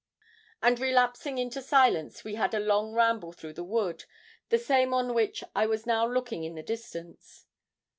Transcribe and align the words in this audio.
And 0.63 0.79
relapsing 0.79 1.37
into 1.37 1.61
silence 1.61 2.23
we 2.23 2.33
had 2.33 2.55
a 2.55 2.59
long 2.59 2.91
ramble 2.93 3.31
through 3.31 3.53
the 3.53 3.63
wood, 3.63 4.05
the 4.49 4.57
same 4.57 4.95
on 4.95 5.13
which 5.13 5.43
I 5.55 5.67
was 5.67 5.85
now 5.85 6.07
looking 6.07 6.43
in 6.43 6.55
the 6.55 6.63
distance. 6.63 7.45